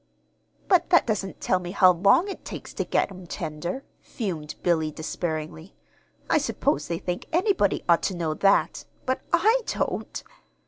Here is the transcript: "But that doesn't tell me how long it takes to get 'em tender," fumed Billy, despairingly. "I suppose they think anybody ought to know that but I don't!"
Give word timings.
"But 0.67 0.89
that 0.89 1.05
doesn't 1.05 1.39
tell 1.41 1.59
me 1.59 1.69
how 1.73 1.91
long 1.91 2.27
it 2.27 2.43
takes 2.43 2.73
to 2.73 2.83
get 2.83 3.11
'em 3.11 3.27
tender," 3.27 3.83
fumed 4.01 4.55
Billy, 4.63 4.89
despairingly. 4.89 5.75
"I 6.27 6.39
suppose 6.39 6.87
they 6.87 6.97
think 6.97 7.27
anybody 7.31 7.83
ought 7.87 8.01
to 8.09 8.15
know 8.17 8.33
that 8.33 8.85
but 9.05 9.21
I 9.31 9.61
don't!" 9.67 10.23